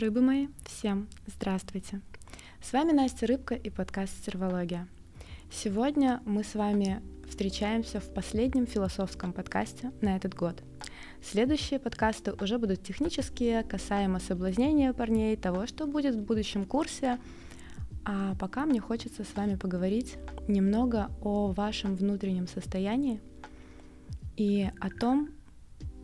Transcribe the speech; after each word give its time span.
Рыбы 0.00 0.22
мои, 0.22 0.48
всем 0.64 1.08
здравствуйте! 1.26 2.00
С 2.62 2.72
вами 2.72 2.92
Настя 2.92 3.26
Рыбка 3.26 3.54
и 3.54 3.68
подкаст 3.68 4.16
«Стервология». 4.16 4.88
Сегодня 5.52 6.22
мы 6.24 6.42
с 6.42 6.54
вами 6.54 7.02
встречаемся 7.28 8.00
в 8.00 8.08
последнем 8.14 8.66
философском 8.66 9.34
подкасте 9.34 9.92
на 10.00 10.16
этот 10.16 10.34
год. 10.34 10.62
Следующие 11.22 11.78
подкасты 11.78 12.32
уже 12.32 12.56
будут 12.56 12.82
технические, 12.82 13.62
касаемо 13.62 14.20
соблазнения 14.20 14.94
парней, 14.94 15.36
того, 15.36 15.66
что 15.66 15.86
будет 15.86 16.14
в 16.14 16.22
будущем 16.22 16.64
курсе. 16.64 17.18
А 18.06 18.34
пока 18.36 18.64
мне 18.64 18.80
хочется 18.80 19.22
с 19.22 19.36
вами 19.36 19.56
поговорить 19.56 20.16
немного 20.48 21.10
о 21.20 21.52
вашем 21.52 21.94
внутреннем 21.94 22.48
состоянии 22.48 23.20
и 24.38 24.70
о 24.80 24.88
том, 24.88 25.28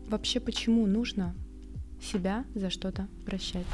вообще 0.05 0.39
почему 0.39 0.85
нужно 0.85 1.33
себя 2.01 2.45
за 2.55 2.69
что-то 2.69 3.07
прощать. 3.25 3.65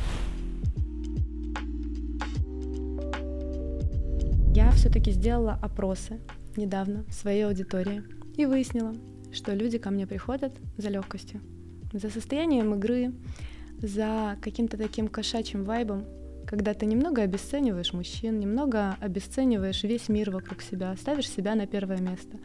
Я 4.56 4.72
все-таки 4.72 5.12
сделала 5.12 5.58
опросы 5.62 6.20
недавно 6.56 7.06
в 7.08 7.14
своей 7.14 7.46
аудитории 7.46 8.04
и 8.38 8.46
выяснила, 8.46 8.94
что 9.32 9.54
люди 9.54 9.78
ко 9.78 9.90
мне 9.90 10.06
приходят 10.06 10.54
за 10.78 10.90
легкостью, 10.90 11.42
за 11.92 12.10
состоянием 12.10 12.74
игры, 12.76 13.14
за 13.80 14.38
каким-то 14.42 14.78
таким 14.78 15.08
кошачьим 15.08 15.64
вайбом, 15.64 16.06
когда 16.46 16.74
ты 16.74 16.86
немного 16.86 17.24
обесцениваешь 17.24 17.94
мужчин, 17.94 18.40
немного 18.40 18.96
обесцениваешь 19.00 19.84
весь 19.84 20.08
мир 20.08 20.30
вокруг 20.30 20.62
себя, 20.62 20.96
ставишь 20.98 21.30
себя 21.30 21.56
на 21.56 21.66
первое 21.66 22.00
место. 22.00 22.38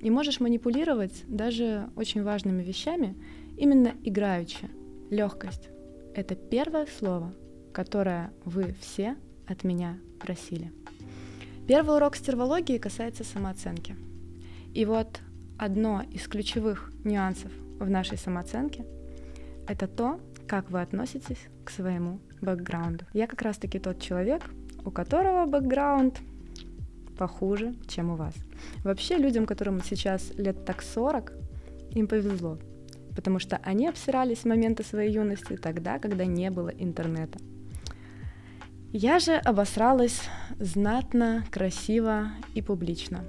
И 0.00 0.10
можешь 0.10 0.40
манипулировать 0.40 1.22
даже 1.28 1.88
очень 1.94 2.24
важными 2.24 2.62
вещами, 2.62 3.14
именно 3.56 3.92
играючи. 4.02 4.68
Легкость— 5.12 5.68
это 6.14 6.34
первое 6.34 6.86
слово, 6.98 7.34
которое 7.74 8.32
вы 8.46 8.74
все 8.80 9.14
от 9.46 9.62
меня 9.62 9.98
просили. 10.18 10.72
Первый 11.68 11.96
урок 11.96 12.16
стервологии 12.16 12.78
касается 12.78 13.22
самооценки. 13.22 13.94
И 14.72 14.86
вот 14.86 15.20
одно 15.58 16.02
из 16.10 16.26
ключевых 16.28 16.90
нюансов 17.04 17.52
в 17.78 17.90
нашей 17.90 18.16
самооценке— 18.16 18.86
это 19.68 19.86
то, 19.86 20.18
как 20.48 20.70
вы 20.70 20.80
относитесь 20.80 21.46
к 21.66 21.68
своему 21.68 22.18
бэкграунду. 22.40 23.04
Я 23.12 23.26
как 23.26 23.42
раз-таки 23.42 23.78
тот 23.78 24.00
человек, 24.00 24.42
у 24.82 24.90
которого 24.90 25.44
бэкграунд 25.44 26.20
похуже, 27.18 27.74
чем 27.86 28.12
у 28.12 28.16
вас. 28.16 28.34
Вообще 28.82 29.18
людям, 29.18 29.44
которым 29.44 29.82
сейчас 29.82 30.32
лет 30.38 30.64
так 30.64 30.80
40, 30.80 31.34
им 31.90 32.06
повезло, 32.06 32.56
потому 33.14 33.38
что 33.38 33.58
они 33.62 33.88
обсирались 33.88 34.40
с 34.40 34.44
момента 34.44 34.82
своей 34.82 35.12
юности 35.12 35.56
тогда, 35.56 35.98
когда 35.98 36.24
не 36.24 36.50
было 36.50 36.68
интернета. 36.68 37.38
Я 38.92 39.18
же 39.20 39.36
обосралась 39.36 40.20
знатно, 40.58 41.44
красиво 41.50 42.32
и 42.54 42.60
публично. 42.60 43.24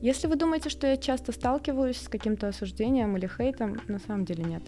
Если 0.00 0.26
вы 0.26 0.36
думаете, 0.36 0.68
что 0.68 0.86
я 0.86 0.96
часто 0.96 1.32
сталкиваюсь 1.32 1.96
с 1.96 2.08
каким-то 2.08 2.48
осуждением 2.48 3.16
или 3.16 3.26
хейтом, 3.26 3.80
на 3.88 3.98
самом 3.98 4.24
деле 4.24 4.44
нет. 4.44 4.62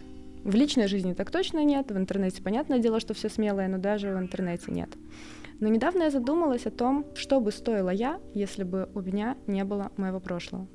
В 0.45 0.55
личной 0.55 0.89
жизни 0.89 1.15
так 1.15 1.31
точно 1.31 1.65
нет, 1.65 1.91
в 1.91 1.97
интернете 1.97 2.43
понятное 2.43 2.79
дело, 2.79 3.01
что 3.01 3.15
все 3.15 3.29
смелое, 3.29 3.67
но 3.69 3.79
даже 3.79 4.15
в 4.15 4.19
интернете 4.19 4.71
нет. 4.71 4.91
Но 5.61 5.69
недавно 5.69 6.05
я 6.05 6.11
задумалась 6.11 6.67
о 6.67 6.71
том, 6.71 7.07
что 7.15 7.41
бы 7.41 7.53
стоила 7.53 7.91
я, 7.91 8.21
если 8.35 8.65
бы 8.65 8.91
у 8.95 9.01
меня 9.01 9.37
не 9.47 9.65
было 9.65 9.91
моего 9.97 10.21
прошлого. 10.21 10.69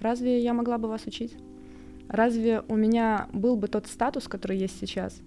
Разве 0.00 0.40
я 0.40 0.52
могла 0.52 0.78
бы 0.78 0.88
вас 0.88 1.06
учить? 1.06 1.36
Разве 2.08 2.62
у 2.68 2.76
меня 2.76 3.28
был 3.32 3.56
бы 3.56 3.68
тот 3.68 3.86
статус, 3.86 4.28
который 4.28 4.58
есть 4.58 4.78
сейчас? 4.78 5.20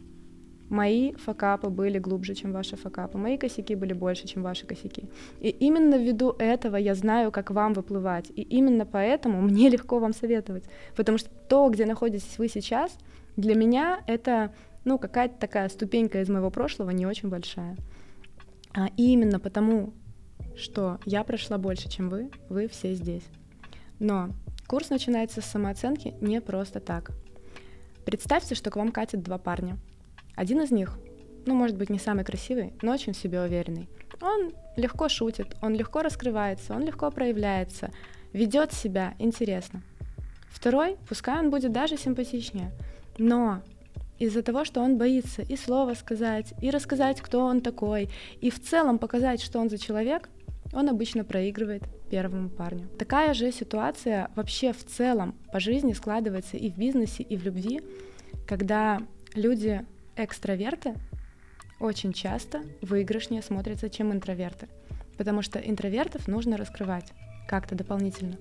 Мои 0.69 1.13
факапы 1.13 1.69
были 1.69 1.97
глубже, 1.97 2.35
чем 2.35 2.51
ваши 2.51 2.75
факапы. 2.75 3.17
Мои 3.17 3.37
косяки 3.37 3.73
были 3.75 3.93
больше, 3.93 4.27
чем 4.27 4.43
ваши 4.43 4.65
косяки. 4.65 5.05
И 5.39 5.49
именно 5.49 5.95
ввиду 5.95 6.35
этого 6.37 6.75
я 6.75 6.93
знаю, 6.93 7.31
как 7.31 7.51
вам 7.51 7.73
выплывать. 7.73 8.29
И 8.35 8.41
именно 8.41 8.85
поэтому 8.85 9.41
мне 9.41 9.69
легко 9.75 9.99
вам 9.99 10.13
советовать. 10.13 10.65
Потому 10.95 11.17
что 11.17 11.29
то, 11.47 11.69
где 11.69 11.85
находитесь 11.85 12.37
вы 12.37 12.49
сейчас, 12.49 12.97
для 13.37 13.55
меня 13.55 14.01
это 14.07 14.53
ну, 14.83 14.97
какая-то 14.97 15.39
такая 15.39 15.69
ступенька 15.69 16.21
из 16.21 16.29
моего 16.29 16.49
прошлого 16.49 16.89
не 16.91 17.05
очень 17.05 17.29
большая. 17.29 17.77
А 18.73 18.87
именно 18.97 19.39
потому, 19.39 19.93
что 20.55 20.99
я 21.05 21.23
прошла 21.23 21.57
больше, 21.57 21.89
чем 21.89 22.09
вы, 22.09 22.29
вы 22.49 22.67
все 22.67 22.93
здесь. 22.93 23.23
Но 23.99 24.29
курс 24.67 24.89
начинается 24.89 25.41
с 25.41 25.45
самооценки 25.45 26.15
не 26.21 26.41
просто 26.41 26.79
так. 26.79 27.11
Представьте, 28.05 28.55
что 28.55 28.69
к 28.69 28.75
вам 28.75 28.91
катят 28.91 29.23
два 29.23 29.37
парня— 29.37 29.77
один 30.37 30.61
из 30.61 30.69
них, 30.69 30.99
ну, 31.47 31.55
может 31.55 31.75
быть, 31.75 31.89
не 31.89 31.97
самый 31.97 32.23
красивый, 32.23 32.73
но 32.83 32.93
очень 32.93 33.13
в 33.13 33.17
себе 33.17 33.41
уверенный. 33.41 33.89
Он 34.21 34.53
легко 34.75 35.09
шутит, 35.09 35.55
он 35.63 35.73
легко 35.73 36.03
раскрывается, 36.03 36.75
он 36.75 36.83
легко 36.85 37.09
проявляется, 37.09 37.91
ведет 38.33 38.71
себя 38.71 39.15
интересно. 39.17 39.81
Второй, 40.51 40.95
пускай 41.09 41.39
он 41.39 41.49
будет 41.49 41.71
даже 41.71 41.97
симпатичнее, 41.97 42.71
но 43.17 43.63
из-за 44.19 44.43
того, 44.43 44.63
что 44.63 44.81
он 44.81 44.99
боится 44.99 45.41
и 45.41 45.57
слова 45.57 45.95
сказать, 45.95 46.53
и 46.61 46.69
рассказать, 46.69 47.19
кто 47.19 47.43
он 47.43 47.61
такой, 47.61 48.09
и 48.39 48.51
в 48.51 48.61
целом 48.61 48.99
показать, 48.99 49.41
что 49.41 49.57
он 49.57 49.71
за 49.71 49.79
человек, 49.79 50.29
он 50.77 50.89
обычно 50.89 51.23
проигрывает 51.23 51.81
первому 52.11 52.49
парню. 52.49 52.87
Такая 52.99 53.33
же 53.33 53.51
ситуация 53.51 54.29
вообще 54.35 54.73
в 54.73 54.85
целом 54.85 55.33
по 55.51 55.59
жизни 55.59 55.93
складывается 55.93 56.55
и 56.55 56.69
в 56.69 56.77
бизнесе, 56.77 57.23
и 57.23 57.35
в 57.35 57.43
любви, 57.43 57.81
когда 58.45 59.01
люди 59.33 59.83
экстраверты 60.15 60.93
очень 61.79 62.13
часто 62.13 62.61
выигрышнее 62.81 63.41
смотрятся, 63.41 63.89
чем 63.89 64.13
интроверты, 64.13 64.67
потому 65.17 65.41
что 65.41 65.57
интровертов 65.57 66.27
нужно 66.27 66.57
раскрывать 66.57 67.11
как-то 67.47 67.73
дополнительно. 67.73 68.37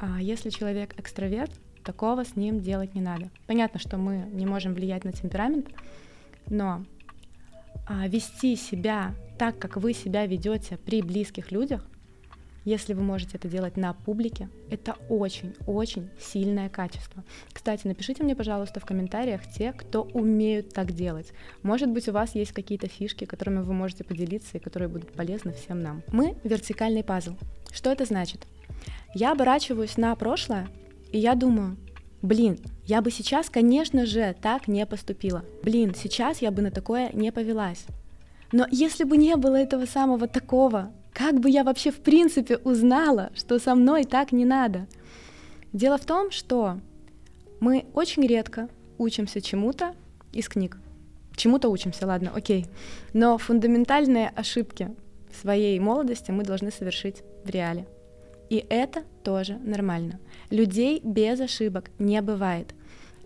А 0.00 0.20
если 0.20 0.50
человек 0.50 0.98
экстраверт, 0.98 1.52
такого 1.84 2.24
с 2.24 2.34
ним 2.34 2.62
делать 2.62 2.96
не 2.96 3.00
надо. 3.00 3.30
Понятно, 3.46 3.78
что 3.78 3.96
мы 3.96 4.28
не 4.32 4.44
можем 4.44 4.74
влиять 4.74 5.04
на 5.04 5.12
темперамент, 5.12 5.68
но 6.48 6.84
вести 7.88 8.56
себя 8.56 9.14
так, 9.38 9.58
как 9.58 9.76
вы 9.76 9.92
себя 9.92 10.26
ведете 10.26 10.76
при 10.78 11.02
близких 11.02 11.52
людях, 11.52 11.86
если 12.66 12.94
вы 12.94 13.02
можете 13.02 13.36
это 13.36 13.46
делать 13.46 13.76
на 13.76 13.92
публике, 13.92 14.48
это 14.70 14.96
очень-очень 15.08 16.10
сильное 16.18 16.68
качество. 16.68 17.22
Кстати, 17.52 17.86
напишите 17.86 18.24
мне, 18.24 18.34
пожалуйста, 18.34 18.80
в 18.80 18.84
комментариях 18.84 19.42
те, 19.46 19.72
кто 19.72 20.02
умеют 20.02 20.74
так 20.74 20.90
делать. 20.90 21.32
Может 21.62 21.90
быть, 21.90 22.08
у 22.08 22.12
вас 22.12 22.34
есть 22.34 22.50
какие-то 22.50 22.88
фишки, 22.88 23.24
которыми 23.24 23.62
вы 23.62 23.72
можете 23.72 24.02
поделиться 24.02 24.56
и 24.56 24.60
которые 24.60 24.88
будут 24.88 25.12
полезны 25.12 25.52
всем 25.52 25.80
нам. 25.80 26.02
Мы— 26.08 26.36
вертикальный 26.42 27.04
пазл. 27.04 27.36
Что 27.72 27.92
это 27.92 28.04
значит? 28.04 28.48
Я 29.14 29.30
оборачиваюсь 29.30 29.96
на 29.96 30.12
прошлое, 30.16 30.66
и 31.12 31.18
я 31.18 31.36
думаю, 31.36 31.76
блин, 32.26 32.58
я 32.84 33.00
бы 33.00 33.10
сейчас, 33.10 33.48
конечно 33.48 34.04
же, 34.04 34.34
так 34.42 34.68
не 34.68 34.84
поступила. 34.86 35.44
Блин, 35.62 35.94
сейчас 35.96 36.42
я 36.42 36.50
бы 36.50 36.62
на 36.62 36.70
такое 36.70 37.10
не 37.12 37.32
повелась. 37.32 37.86
Но 38.52 38.66
если 38.70 39.04
бы 39.04 39.16
не 39.16 39.36
было 39.36 39.56
этого 39.56 39.86
самого 39.86 40.28
такого, 40.28 40.92
как 41.12 41.40
бы 41.40 41.48
я 41.50 41.64
вообще 41.64 41.90
в 41.90 42.00
принципе 42.00 42.58
узнала, 42.58 43.30
что 43.34 43.58
со 43.58 43.74
мной 43.74 44.04
так 44.04 44.32
не 44.32 44.44
надо? 44.44 44.86
Дело 45.72 45.98
в 45.98 46.04
том, 46.04 46.30
что 46.30 46.78
мы 47.60 47.86
очень 47.94 48.26
редко 48.26 48.68
учимся 48.98 49.40
чему-то 49.40 49.94
из 50.32 50.48
книг. 50.48 50.78
Чему-то 51.34 51.68
учимся, 51.68 52.06
ладно, 52.06 52.32
окей. 52.34 52.66
Но 53.12 53.38
фундаментальные 53.38 54.28
ошибки 54.28 54.94
своей 55.40 55.78
молодости 55.80 56.30
мы 56.30 56.44
должны 56.44 56.70
совершить 56.70 57.22
в 57.44 57.50
реале. 57.50 57.86
И 58.48 58.64
это 58.68 59.02
тоже 59.24 59.58
нормально. 59.58 60.20
Людей 60.50 61.00
без 61.02 61.40
ошибок 61.40 61.90
не 61.98 62.20
бывает. 62.22 62.74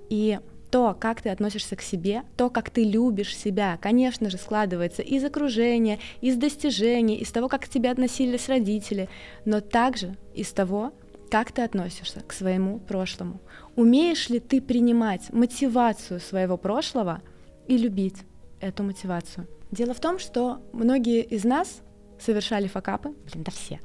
И 0.09 0.39
то, 0.71 0.97
как 0.99 1.21
ты 1.21 1.31
относишься 1.31 1.77
к 1.77 1.83
себе, 1.83 2.23
то, 2.37 2.49
как 2.49 2.71
ты 2.71 2.85
любишь 2.85 3.37
себя, 3.37 3.79
конечно 3.81 4.31
же, 4.31 4.39
складывается 4.39 5.03
из 5.03 5.25
окружения, 5.25 5.99
из 6.21 6.37
достижений, 6.37 7.17
из 7.17 7.31
того, 7.33 7.49
как 7.49 7.63
к 7.63 7.69
тебе 7.69 7.91
относились 7.91 8.49
родители, 8.49 9.09
но 9.45 9.61
также 9.61 10.17
из 10.35 10.53
того, 10.53 10.93
как 11.31 11.53
ты 11.53 11.63
относишься 11.63 12.21
к 12.21 12.33
своему 12.33 12.79
прошлому. 12.79 13.41
Умеешь 13.77 14.29
ли 14.29 14.41
ты 14.41 14.61
принимать 14.61 15.33
мотивацию 15.33 16.21
своего 16.21 16.57
прошлого 16.57 17.21
и 17.67 17.77
любить 17.77 18.17
эту 18.61 18.83
мотивацию? 18.83 19.47
Дело 19.71 19.95
в 19.95 20.01
том, 20.01 20.19
что 20.19 20.61
многие 20.73 21.23
из 21.23 21.45
нас 21.45 21.81
совершали 22.19 22.67
факапы, 22.67 23.15
блин, 23.31 23.45
да 23.45 23.53
все, 23.53 23.81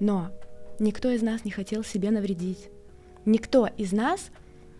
но 0.00 0.30
никто 0.80 1.10
из 1.10 1.22
нас 1.22 1.44
не 1.44 1.52
хотел 1.52 1.84
себе 1.84 2.10
навредить. 2.10 2.70
Никто 3.24 3.68
из 3.76 3.92
нас 3.92 4.30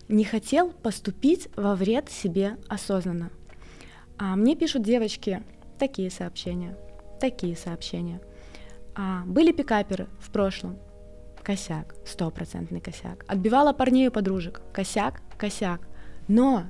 не 0.08 0.25
хотел 0.25 0.73
поступить 0.73 1.49
во 1.56 1.76
вред 1.76 2.11
себе 2.11 2.56
осознанно. 2.69 3.31
А 4.19 4.35
мне 4.35 4.56
пишут 4.56 4.82
девочки 4.82 5.43
такие 5.79 6.11
сообщения, 6.11 6.76
такие 7.20 7.56
сообщения. 7.56 8.20
А, 8.94 9.23
были 9.25 9.52
пикаперы 9.52 10.08
в 10.19 10.31
прошлом, 10.31 10.79
косяк, 11.43 11.94
стопроцентный 12.05 12.81
косяк. 12.81 13.25
Отбивала 13.29 13.73
парней 13.73 14.08
и 14.08 14.11
подружек, 14.11 14.62
косяк, 14.73 15.23
косяк. 15.38 15.87
Но 16.29 16.64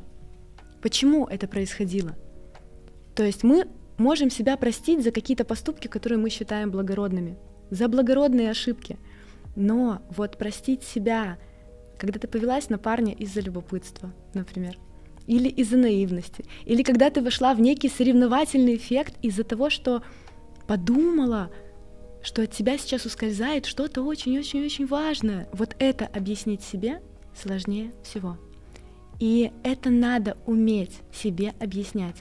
почему 0.82 1.26
это 1.26 1.48
происходило? 1.48 2.16
То 3.14 3.24
есть 3.24 3.42
мы 3.42 3.66
можем 3.98 4.30
себя 4.30 4.56
простить 4.56 5.02
за 5.02 5.12
какие-то 5.12 5.44
поступки, 5.44 5.88
которые 5.88 6.18
мы 6.18 6.30
считаем 6.30 6.70
благородными, 6.70 7.36
за 7.70 7.88
благородные 7.88 8.50
ошибки. 8.50 8.98
Но 9.60 10.00
вот 10.08 10.38
простить 10.38 10.82
себя, 10.82 11.36
когда 11.98 12.18
ты 12.18 12.26
повелась 12.26 12.70
на 12.70 12.78
парня 12.78 13.12
из-за 13.12 13.40
любопытства, 13.40 14.10
например, 14.32 14.78
или 15.26 15.48
из-за 15.50 15.76
наивности, 15.76 16.46
или 16.64 16.82
когда 16.82 17.10
ты 17.10 17.20
вошла 17.20 17.52
в 17.52 17.60
некий 17.60 17.90
соревновательный 17.90 18.76
эффект 18.76 19.16
из-за 19.20 19.44
того, 19.44 19.68
что 19.68 20.02
подумала, 20.66 21.50
что 22.22 22.40
от 22.40 22.52
тебя 22.52 22.78
сейчас 22.78 23.04
ускользает 23.04 23.66
что-то 23.66 24.00
очень-очень-очень 24.02 24.86
важное. 24.86 25.46
Вот 25.52 25.76
это 25.78 26.06
объяснить 26.06 26.62
себе 26.62 27.02
сложнее 27.38 27.92
всего. 28.02 28.38
И 29.18 29.52
это 29.62 29.90
надо 29.90 30.38
уметь 30.46 31.00
себе 31.12 31.52
объяснять. 31.60 32.16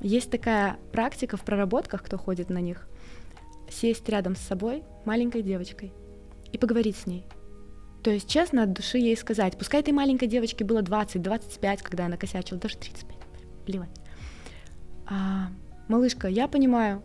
Есть 0.00 0.30
такая 0.30 0.76
практика 0.92 1.36
в 1.36 1.44
проработках, 1.44 2.04
кто 2.04 2.18
ходит 2.18 2.50
на 2.50 2.58
них, 2.58 2.86
сесть 3.68 4.08
рядом 4.08 4.36
с 4.36 4.40
собой, 4.40 4.84
маленькой 5.04 5.42
девочкой, 5.42 5.92
и 6.54 6.58
поговорить 6.58 6.96
с 6.96 7.06
ней. 7.06 7.24
То 8.02 8.10
есть 8.10 8.28
честно 8.28 8.64
от 8.64 8.72
души 8.72 8.98
ей 8.98 9.16
сказать, 9.16 9.58
пускай 9.58 9.80
этой 9.80 9.92
маленькой 9.92 10.28
девочке 10.28 10.64
было 10.64 10.82
20-25, 10.82 11.78
когда 11.82 12.06
она 12.06 12.16
косячила, 12.16 12.60
даже 12.60 12.76
35, 12.76 13.16
плевать. 13.64 14.00
А, 15.06 15.48
малышка, 15.88 16.28
я 16.28 16.46
понимаю, 16.46 17.02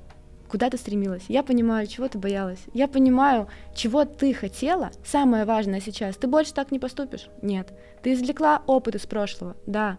куда 0.49 0.69
ты 0.69 0.77
стремилась, 0.77 1.23
я 1.29 1.41
понимаю, 1.41 1.87
чего 1.87 2.07
ты 2.09 2.17
боялась, 2.17 2.59
я 2.73 2.87
понимаю, 2.87 3.47
чего 3.73 4.03
ты 4.03 4.33
хотела. 4.33 4.91
Самое 5.05 5.45
важное 5.45 5.79
сейчас, 5.79 6.17
ты 6.17 6.27
больше 6.27 6.53
так 6.53 6.71
не 6.71 6.79
поступишь? 6.79 7.29
Нет. 7.41 7.73
Ты 8.03 8.13
извлекла 8.13 8.61
опыт 8.67 8.95
из 8.95 9.05
прошлого? 9.05 9.55
Да. 9.65 9.97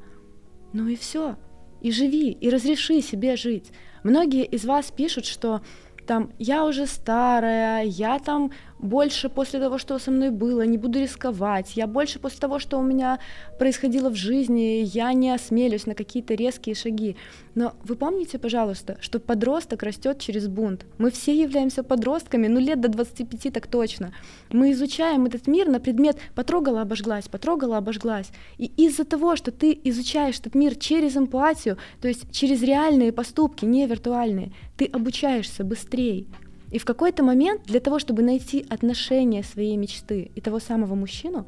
Ну 0.72 0.86
и 0.86 0.96
все. 0.96 1.36
И 1.80 1.92
живи, 1.92 2.30
и 2.30 2.50
разреши 2.50 3.00
себе 3.00 3.36
жить. 3.36 3.72
Многие 4.02 4.44
из 4.44 4.66
вас 4.66 4.90
пишут, 4.90 5.24
что 5.24 5.62
там 6.06 6.32
я 6.38 6.64
уже 6.64 6.86
старая, 6.86 7.84
я 7.84 8.18
там 8.18 8.50
больше 8.82 9.28
после 9.28 9.60
того, 9.60 9.78
что 9.78 9.98
со 9.98 10.10
мной 10.10 10.30
было, 10.30 10.62
не 10.62 10.78
буду 10.78 11.00
рисковать, 11.00 11.76
я 11.76 11.86
больше 11.86 12.18
после 12.18 12.38
того, 12.40 12.58
что 12.58 12.78
у 12.78 12.82
меня 12.82 13.18
происходило 13.58 14.10
в 14.10 14.14
жизни, 14.14 14.82
я 14.84 15.12
не 15.12 15.30
осмелюсь 15.30 15.86
на 15.86 15.94
какие-то 15.94 16.34
резкие 16.34 16.74
шаги. 16.74 17.16
Но 17.54 17.74
вы 17.84 17.96
помните, 17.96 18.38
пожалуйста, 18.38 18.96
что 19.00 19.20
подросток 19.20 19.82
растет 19.82 20.18
через 20.18 20.48
бунт. 20.48 20.86
Мы 20.98 21.10
все 21.10 21.34
являемся 21.34 21.82
подростками, 21.82 22.46
ну 22.46 22.60
лет 22.60 22.80
до 22.80 22.88
25 22.88 23.52
так 23.52 23.66
точно. 23.66 24.12
Мы 24.50 24.72
изучаем 24.72 25.26
этот 25.26 25.46
мир 25.46 25.68
на 25.68 25.80
предмет 25.80 26.16
потрогала, 26.34 26.82
обожглась, 26.82 27.28
потрогала, 27.28 27.76
обожглась. 27.76 28.30
И 28.58 28.66
из-за 28.76 29.04
того, 29.04 29.36
что 29.36 29.50
ты 29.50 29.78
изучаешь 29.84 30.38
этот 30.40 30.54
мир 30.54 30.74
через 30.74 31.16
эмпатию, 31.16 31.76
то 32.00 32.08
есть 32.08 32.30
через 32.32 32.62
реальные 32.62 33.12
поступки, 33.12 33.64
не 33.64 33.86
виртуальные, 33.86 34.52
ты 34.76 34.86
обучаешься 34.86 35.64
быстрее. 35.64 36.26
И 36.70 36.78
в 36.78 36.84
какой-то 36.84 37.22
момент 37.22 37.62
для 37.64 37.80
того, 37.80 37.98
чтобы 37.98 38.22
найти 38.22 38.64
отношения 38.68 39.42
своей 39.42 39.76
мечты 39.76 40.30
и 40.34 40.40
того 40.40 40.60
самого 40.60 40.94
мужчину, 40.94 41.46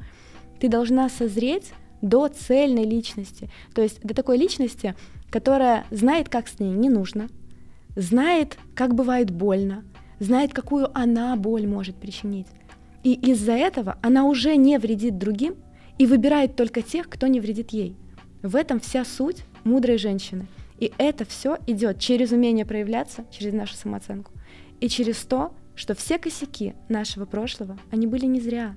ты 0.59 0.67
должна 0.67 1.09
созреть 1.09 1.71
до 2.01 2.27
цельной 2.27 2.83
личности. 2.83 3.49
То 3.73 3.81
есть 3.81 4.01
до 4.01 4.13
такой 4.13 4.37
личности, 4.37 4.95
которая 5.31 5.85
знает, 5.89 6.29
как 6.29 6.47
с 6.47 6.59
ней 6.59 6.71
не 6.71 6.89
нужно, 6.89 7.29
знает, 7.95 8.57
как 8.75 8.93
бывает 8.93 9.31
больно, 9.31 9.83
знает, 10.19 10.53
какую 10.53 10.95
она 10.97 11.35
боль 11.37 11.65
может 11.65 11.95
причинить. 11.95 12.47
И 13.03 13.13
из-за 13.13 13.53
этого 13.53 13.97
она 14.01 14.25
уже 14.25 14.55
не 14.57 14.77
вредит 14.77 15.17
другим 15.17 15.55
и 15.97 16.05
выбирает 16.05 16.55
только 16.55 16.81
тех, 16.81 17.09
кто 17.09 17.27
не 17.27 17.39
вредит 17.39 17.71
ей. 17.71 17.95
В 18.41 18.55
этом 18.55 18.79
вся 18.79 19.05
суть 19.05 19.45
мудрой 19.63 19.97
женщины. 19.97 20.47
И 20.79 20.91
это 20.97 21.23
все 21.23 21.57
идет 21.67 21.99
через 21.99 22.31
умение 22.31 22.65
проявляться, 22.65 23.25
через 23.31 23.53
нашу 23.53 23.75
самооценку 23.75 24.31
и 24.83 24.89
через 24.89 25.19
то, 25.19 25.53
что 25.75 25.95
все 25.95 26.19
косяки 26.19 26.73
нашего 26.89 27.23
прошлого, 27.23 27.77
они 27.89 28.05
были 28.05 28.25
не 28.25 28.41
зря. 28.41 28.75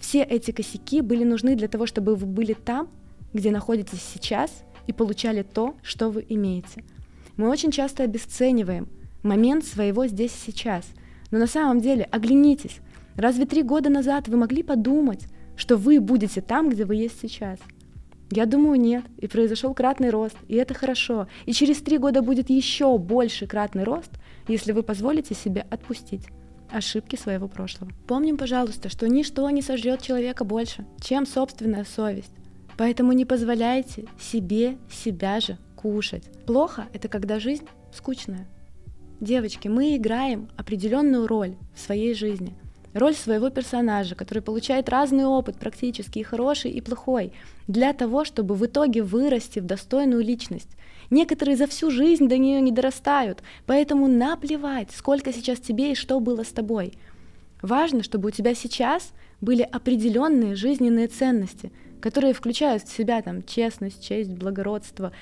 Все 0.00 0.24
эти 0.24 0.50
косяки 0.50 1.02
были 1.02 1.22
нужны 1.22 1.54
для 1.54 1.68
того, 1.68 1.86
чтобы 1.86 2.16
вы 2.16 2.26
были 2.26 2.52
там, 2.52 2.88
где 3.32 3.52
находитесь 3.52 4.02
сейчас, 4.02 4.64
и 4.88 4.92
получали 4.92 5.42
то, 5.42 5.76
что 5.84 6.10
вы 6.10 6.26
имеете. 6.28 6.82
Мы 7.36 7.48
очень 7.48 7.70
часто 7.70 8.02
обесцениваем 8.02 8.88
момент 9.22 9.64
своего 9.64 10.08
здесь 10.08 10.32
и 10.32 10.50
сейчас. 10.50 10.84
Но 11.30 11.38
на 11.38 11.46
самом 11.46 11.80
деле, 11.80 12.08
оглянитесь, 12.10 12.80
разве 13.14 13.46
три 13.46 13.62
года 13.62 13.88
назад 13.88 14.26
вы 14.26 14.38
могли 14.38 14.64
подумать, 14.64 15.28
что 15.54 15.76
вы 15.76 16.00
будете 16.00 16.40
там, 16.40 16.70
где 16.70 16.84
вы 16.84 16.96
есть 16.96 17.20
сейчас? 17.20 17.60
Я 18.32 18.46
думаю, 18.46 18.80
нет. 18.80 19.04
И 19.18 19.28
произошел 19.28 19.74
кратный 19.74 20.10
рост, 20.10 20.36
и 20.48 20.56
это 20.56 20.74
хорошо. 20.74 21.28
И 21.44 21.52
через 21.52 21.76
три 21.76 21.98
года 21.98 22.20
будет 22.20 22.50
еще 22.50 22.98
больше 22.98 23.46
кратный 23.46 23.84
рост, 23.84 24.10
если 24.48 24.72
вы 24.72 24.82
позволите 24.82 25.34
себе 25.34 25.66
отпустить 25.70 26.26
ошибки 26.70 27.16
своего 27.16 27.48
прошлого. 27.48 27.92
Помним, 28.06 28.36
пожалуйста, 28.36 28.88
что 28.88 29.08
ничто 29.08 29.48
не 29.50 29.62
сожрет 29.62 30.02
человека 30.02 30.44
больше, 30.44 30.84
чем 31.00 31.26
собственная 31.26 31.84
совесть. 31.84 32.32
Поэтому 32.76 33.12
не 33.12 33.24
позволяйте 33.24 34.06
себе 34.20 34.76
себя 34.90 35.40
же 35.40 35.58
кушать. 35.76 36.24
Плохо— 36.46 36.86
это 36.92 37.08
когда 37.08 37.38
жизнь 37.38 37.66
скучная. 37.92 38.46
Девочки, 39.20 39.68
мы 39.68 39.96
играем 39.96 40.48
определенную 40.56 41.26
роль 41.26 41.56
в 41.74 41.80
своей 41.80 42.14
жизни— 42.14 42.54
роль 42.96 43.14
своего 43.14 43.50
персонажа, 43.50 44.14
который 44.14 44.42
получает 44.42 44.88
разный 44.88 45.24
опыт, 45.24 45.56
практически 45.56 46.18
и 46.18 46.22
хороший, 46.22 46.70
и 46.70 46.80
плохой, 46.80 47.32
для 47.68 47.92
того, 47.92 48.24
чтобы 48.24 48.54
в 48.54 48.64
итоге 48.64 49.02
вырасти 49.02 49.58
в 49.58 49.66
достойную 49.66 50.24
личность. 50.24 50.70
Некоторые 51.10 51.56
за 51.56 51.66
всю 51.66 51.90
жизнь 51.90 52.28
до 52.28 52.36
нее 52.38 52.60
не 52.60 52.72
дорастают, 52.72 53.42
поэтому 53.66 54.08
наплевать, 54.08 54.90
сколько 54.94 55.32
сейчас 55.32 55.60
тебе 55.60 55.92
и 55.92 55.94
что 55.94 56.18
было 56.20 56.42
с 56.42 56.48
тобой. 56.48 56.94
Важно, 57.62 58.02
чтобы 58.02 58.28
у 58.28 58.32
тебя 58.32 58.54
сейчас 58.54 59.12
были 59.40 59.62
определенные 59.62 60.56
жизненные 60.56 61.08
ценности, 61.08 61.70
которые 62.00 62.34
включают 62.34 62.82
в 62.82 62.94
себя 62.94 63.22
там 63.22 63.42
честность, 63.42 64.04
честь, 64.04 64.30
благородство, 64.30 65.12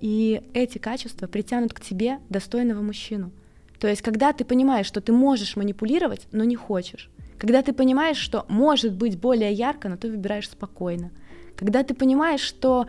и 0.00 0.42
эти 0.54 0.78
качества 0.78 1.26
притянут 1.26 1.72
к 1.72 1.80
тебе 1.80 2.18
достойного 2.28 2.82
мужчину. 2.82 3.30
То 3.78 3.88
есть, 3.88 4.02
когда 4.02 4.32
ты 4.32 4.44
понимаешь, 4.44 4.86
что 4.86 5.00
ты 5.00 5.12
можешь 5.12 5.56
манипулировать, 5.56 6.28
но 6.30 6.44
не 6.44 6.54
хочешь, 6.54 7.10
когда 7.42 7.60
ты 7.60 7.72
понимаешь, 7.72 8.18
что 8.18 8.46
может 8.48 8.94
быть 8.94 9.18
более 9.18 9.52
ярко, 9.52 9.88
но 9.88 9.96
ты 9.96 10.08
выбираешь 10.08 10.48
спокойно. 10.48 11.10
Когда 11.56 11.82
ты 11.82 11.92
понимаешь, 11.92 12.38
что 12.38 12.86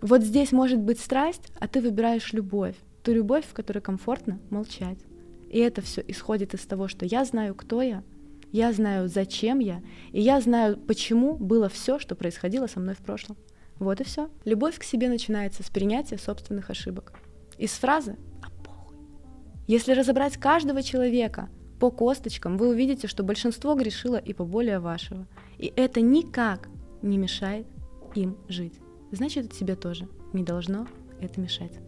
вот 0.00 0.22
здесь 0.22 0.52
может 0.52 0.78
быть 0.78 1.00
страсть, 1.00 1.50
а 1.58 1.66
ты 1.66 1.80
выбираешь 1.80 2.32
любовь. 2.32 2.76
Ту 3.02 3.12
любовь, 3.12 3.44
в 3.44 3.52
которой 3.52 3.80
комфортно 3.80 4.38
молчать. 4.48 4.98
И 5.50 5.58
это 5.58 5.82
все 5.82 6.04
исходит 6.06 6.54
из 6.54 6.60
того, 6.60 6.86
что 6.86 7.04
я 7.04 7.24
знаю, 7.24 7.56
кто 7.56 7.82
я, 7.82 8.04
я 8.52 8.72
знаю, 8.72 9.08
зачем 9.08 9.58
я, 9.58 9.82
и 10.12 10.20
я 10.20 10.40
знаю, 10.40 10.76
почему 10.76 11.34
было 11.34 11.68
все, 11.68 11.98
что 11.98 12.14
происходило 12.14 12.68
со 12.68 12.78
мной 12.78 12.94
в 12.94 12.98
прошлом. 12.98 13.36
Вот 13.80 14.00
и 14.00 14.04
все. 14.04 14.30
Любовь 14.44 14.78
к 14.78 14.84
себе 14.84 15.08
начинается 15.08 15.64
с 15.64 15.68
принятия 15.68 16.16
собственных 16.16 16.70
ошибок. 16.70 17.12
Из 17.58 17.72
фразы 17.72 18.16
«а 18.40 18.50
похуй». 18.62 18.98
Если 19.66 19.94
разобрать 19.94 20.36
каждого 20.36 20.84
человека 20.84 21.48
по 21.78 21.90
косточкам, 21.90 22.56
вы 22.56 22.68
увидите, 22.68 23.06
что 23.06 23.22
большинство 23.22 23.74
грешило 23.74 24.16
и 24.16 24.32
поболее 24.32 24.78
вашего. 24.78 25.26
И 25.58 25.72
это 25.76 26.00
никак 26.00 26.68
не 27.02 27.18
мешает 27.18 27.66
им 28.14 28.36
жить. 28.48 28.80
Значит, 29.12 29.52
тебе 29.52 29.76
тоже 29.76 30.08
не 30.32 30.42
должно 30.42 30.86
это 31.20 31.40
мешать. 31.40 31.78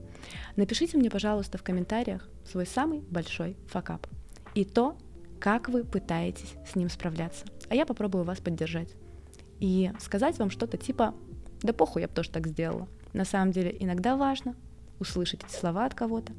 Напишите 0.57 0.99
мне, 0.99 1.11
пожалуйста, 1.11 1.59
в 1.59 1.63
комментариях 1.63 2.29
свой 2.45 2.67
самый 2.67 3.01
большой 3.01 3.57
факап 3.69 4.07
и 4.55 4.65
то, 4.65 4.97
как 5.41 5.69
вы 5.69 5.85
пытаетесь 5.85 6.55
с 6.71 6.75
ним 6.75 6.89
справляться. 6.89 7.45
А 7.69 7.75
я 7.75 7.87
попробую 7.87 8.25
вас 8.25 8.39
поддержать 8.41 8.95
и 9.61 9.93
сказать 10.01 10.39
вам 10.39 10.51
что-то 10.51 10.77
типа 10.77 11.15
«Да 11.63 11.73
похуй, 11.73 12.03
я 12.03 12.09
бы 12.09 12.15
тоже 12.15 12.31
так 12.31 12.47
сделала». 12.47 12.89
На 13.13 13.25
самом 13.25 13.53
деле 13.53 13.75
иногда 13.79 14.17
важно 14.17 14.55
услышать 15.01 15.45
эти 15.45 15.53
слова 15.53 15.85
от 15.85 15.95
кого-то, 15.95 16.33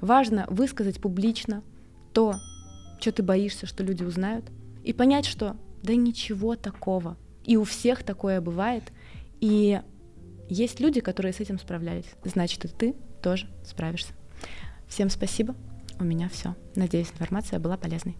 важно 0.00 0.46
высказать 0.48 1.00
публично 1.00 1.62
то, 2.12 2.36
что 3.00 3.12
ты 3.12 3.22
боишься, 3.22 3.66
что 3.66 3.82
люди 3.82 4.02
узнают, 4.02 4.44
и 4.82 4.92
понять, 4.92 5.26
что 5.26 5.56
да 5.82 5.94
ничего 5.94 6.56
такого. 6.56 7.16
И 7.44 7.56
у 7.56 7.64
всех 7.64 8.02
такое 8.02 8.40
бывает. 8.40 8.84
И 9.40 9.80
есть 10.48 10.80
люди, 10.80 11.00
которые 11.00 11.32
с 11.32 11.40
этим 11.40 11.58
справлялись. 11.58 12.06
Значит, 12.24 12.64
и 12.64 12.68
ты 12.68 12.94
тоже 13.22 13.48
справишься. 13.64 14.12
Всем 14.88 15.10
спасибо. 15.10 15.54
У 15.98 16.04
меня 16.04 16.28
все. 16.28 16.54
Надеюсь, 16.74 17.10
информация 17.10 17.58
была 17.58 17.76
полезной. 17.76 18.16